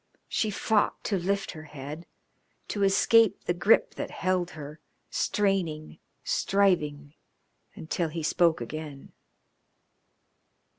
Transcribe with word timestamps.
She 0.27 0.49
fought 0.49 1.03
to 1.03 1.19
lift 1.19 1.51
her 1.51 1.65
head, 1.65 2.07
to 2.69 2.81
escape 2.81 3.43
the 3.43 3.53
grip 3.53 3.93
that 3.93 4.09
held 4.09 4.49
her, 4.57 4.79
straining, 5.11 5.99
striving 6.23 7.13
until 7.75 8.09
he 8.09 8.23
spoke 8.23 8.61
again. 8.61 9.13